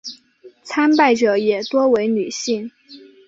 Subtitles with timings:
[0.63, 2.71] 参拜者也多为女性。